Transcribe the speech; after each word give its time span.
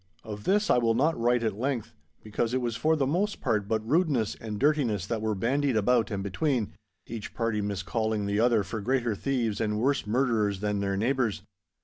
Of 0.23 0.45
this 0.45 0.71
I 0.71 0.79
will 0.79 0.95
not 0.95 1.15
write 1.15 1.43
at 1.43 1.55
length, 1.59 1.93
because 2.23 2.55
it 2.55 2.57
was 2.59 2.75
for 2.75 2.95
the 2.95 3.05
most 3.05 3.39
part 3.39 3.67
but 3.67 3.87
rudeness 3.87 4.33
and 4.33 4.57
dirtiness 4.59 5.05
that 5.05 5.21
were 5.21 5.35
bandied 5.35 5.77
about 5.77 6.09
and 6.09 6.23
between—each 6.23 7.35
party 7.35 7.61
miscalling 7.61 8.25
the 8.25 8.39
other 8.39 8.63
for 8.63 8.81
greater 8.81 9.13
thieves 9.13 9.61
and 9.61 9.79
worse 9.79 10.07
murderers 10.07 10.59
than 10.59 10.79
their 10.79 10.97
neighbours. 10.97 11.43